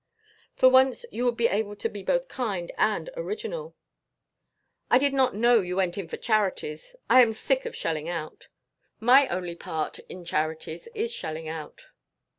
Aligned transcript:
For 0.55 0.67
once 0.67 1.05
you 1.11 1.25
would 1.25 1.37
be 1.37 1.45
able 1.45 1.75
to 1.75 1.87
be 1.87 2.01
both 2.01 2.27
kind 2.27 2.71
and 2.75 3.11
original." 3.15 3.75
"I 4.89 4.97
did 4.97 5.13
not 5.13 5.35
know 5.35 5.61
you 5.61 5.75
went 5.75 5.95
in 5.95 6.07
for 6.07 6.17
charities. 6.17 6.95
I 7.07 7.21
am 7.21 7.33
sick 7.33 7.67
of 7.67 7.75
shelling 7.75 8.09
out." 8.09 8.47
"My 8.99 9.27
only 9.27 9.53
part 9.53 9.99
in 10.09 10.25
charities 10.25 10.87
is 10.95 11.13
shelling 11.13 11.47
out." 11.47 11.85